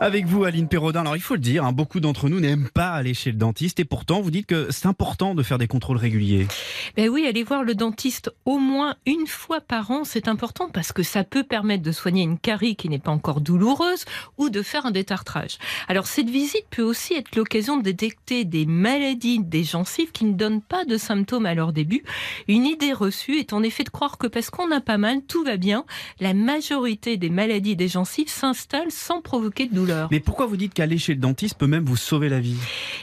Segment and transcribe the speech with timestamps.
[0.00, 1.00] Avec vous, Aline Perraudin.
[1.00, 3.80] Alors, il faut le dire, hein, beaucoup d'entre nous n'aiment pas aller chez le dentiste
[3.80, 6.46] et pourtant, vous dites que c'est important de faire des contrôles réguliers.
[6.96, 10.92] Ben oui, aller voir le dentiste au moins une fois par an, c'est important parce
[10.92, 14.04] que ça peut permettre de soigner une carie qui n'est pas encore douloureuse
[14.36, 15.58] ou de faire un détartrage.
[15.88, 20.34] Alors, cette visite peut aussi être l'occasion de détecter des maladies des gencives qui ne
[20.34, 22.04] donnent pas de symptômes à leur début.
[22.46, 25.42] Une idée reçue est en effet de croire que parce qu'on a pas mal, tout
[25.42, 25.84] va bien.
[26.20, 29.87] La majorité des maladies des gencives s'installent sans provoquer de douleur.
[30.10, 32.56] Mais pourquoi vous dites qu'aller chez le dentiste peut même vous sauver la vie?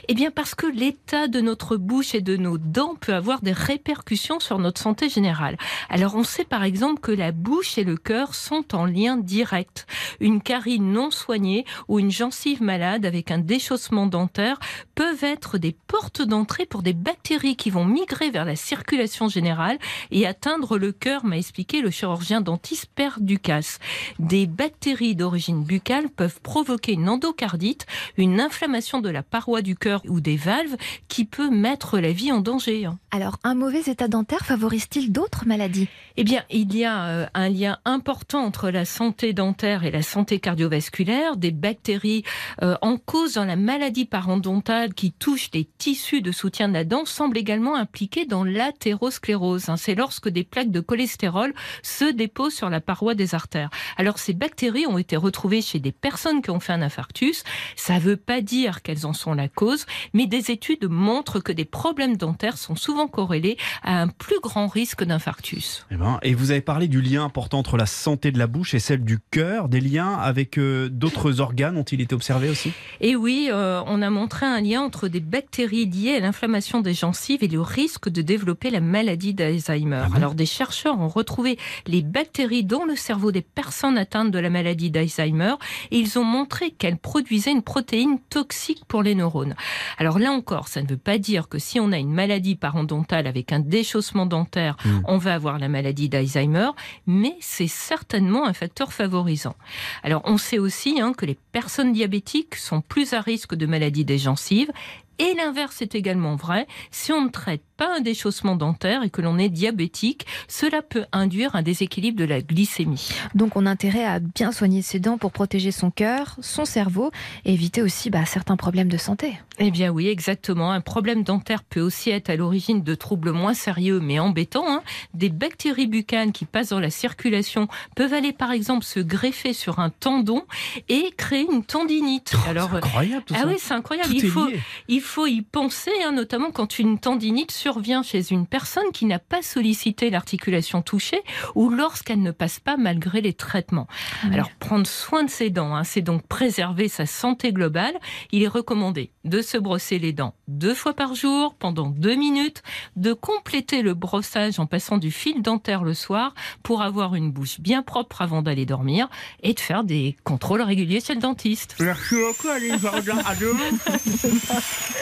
[0.08, 3.52] Eh bien parce que l'état de notre bouche et de nos dents peut avoir des
[3.52, 5.56] répercussions sur notre santé générale.
[5.88, 9.86] Alors on sait par exemple que la bouche et le cœur sont en lien direct.
[10.20, 14.60] Une carie non soignée ou une gencive malade avec un déchaussement dentaire
[14.94, 19.78] peuvent être des portes d'entrée pour des bactéries qui vont migrer vers la circulation générale
[20.12, 23.80] et atteindre le cœur, m'a expliqué le chirurgien dentiste Père Ducasse.
[24.20, 29.95] Des bactéries d'origine buccale peuvent provoquer une endocardite, une inflammation de la paroi du cœur
[30.08, 30.76] ou des valves
[31.08, 32.86] qui peut mettre la vie en danger.
[32.86, 32.98] hein.
[33.10, 35.88] Alors, un mauvais état dentaire favorise-t-il d'autres maladies?
[36.16, 40.02] Eh bien, il y a euh, un lien important entre la santé dentaire et la
[40.02, 41.36] santé cardiovasculaire.
[41.36, 42.24] Des bactéries
[42.62, 46.84] euh, en cause dans la maladie parodontale qui touche les tissus de soutien de la
[46.84, 49.68] dent semblent également impliquées dans l'athérosclérose.
[49.68, 49.76] hein.
[49.76, 53.70] C'est lorsque des plaques de cholestérol se déposent sur la paroi des artères.
[53.96, 57.44] Alors, ces bactéries ont été retrouvées chez des personnes qui ont fait un infarctus.
[57.76, 61.52] Ça ne veut pas dire qu'elles en sont la cause, mais des études montrent que
[61.52, 65.86] des problèmes dentaires sont souvent corrélés à un plus grand risque d'infarctus.
[65.90, 68.74] Eh ben, Et vous avez parlé du lien important entre la santé de la bouche
[68.74, 69.68] et celle du cœur.
[69.68, 72.72] Des liens avec euh, d'autres organes ont-ils été observés aussi?
[73.00, 76.94] Et oui, euh, on a montré un lien entre des bactéries liées à l'inflammation des
[76.94, 80.02] gencives et le risque de développer la maladie d'Alzheimer.
[80.04, 80.16] Ah bon?
[80.16, 84.50] Alors, des chercheurs ont retrouvé les bactéries dans le cerveau des personnes atteintes de la
[84.50, 85.54] maladie d'Alzheimer
[85.90, 89.54] et ils ont montré qu'elles produisaient une protéine toxique pour les neurones.
[89.98, 93.26] Alors là encore, ça ne veut pas dire que si on a une maladie parodontale
[93.26, 95.00] avec un déchaussement dentaire, Mm.
[95.06, 96.70] on va avoir la maladie d'Alzheimer,
[97.06, 99.56] mais c'est certainement un facteur favorisant.
[100.02, 104.04] Alors, on sait aussi hein, que les personnes diabétiques sont plus à risque de maladie
[104.04, 104.70] des gencives.
[105.18, 106.66] Et l'inverse est également vrai.
[106.90, 111.04] Si on ne traite pas un déchaussement dentaire et que l'on est diabétique, cela peut
[111.12, 113.10] induire un déséquilibre de la glycémie.
[113.34, 117.10] Donc, on a intérêt à bien soigner ses dents pour protéger son cœur, son cerveau
[117.44, 119.38] et éviter aussi bah, certains problèmes de santé.
[119.58, 120.70] Eh bien oui, exactement.
[120.72, 124.64] Un problème dentaire peut aussi être à l'origine de troubles moins sérieux mais embêtants.
[124.68, 124.82] hein.
[125.14, 129.78] Des bactéries buccales qui passent dans la circulation peuvent aller par exemple se greffer sur
[129.78, 130.44] un tendon
[130.88, 132.34] et créer une tendinite.
[132.48, 133.48] Alors, C'est incroyable tout ah ça.
[133.48, 134.08] oui, c'est incroyable.
[134.10, 134.48] Tout Il faut,
[134.88, 139.18] il faut y penser, hein, notamment quand une tendinite survient chez une personne qui n'a
[139.18, 141.22] pas sollicité l'articulation touchée
[141.54, 143.86] ou lorsqu'elle ne passe pas malgré les traitements.
[144.30, 147.94] Alors, prendre soin de ses dents, hein, c'est donc préserver sa santé globale.
[148.32, 152.62] Il est recommandé de se brosser les dents deux fois par jour pendant deux minutes,
[152.96, 157.60] de compléter le brossage en passant du fil dentaire le soir pour avoir une bouche
[157.60, 159.08] bien propre avant d'aller dormir
[159.42, 161.76] et de faire des contrôles réguliers chez le dentiste.
[161.80, 162.78] Merci beaucoup, Aline.
[163.24, 163.70] À demain.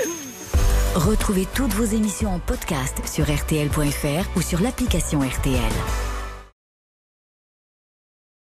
[0.95, 6.14] Retrouvez toutes vos émissions en podcast sur RTL.fr ou sur l'application RTL.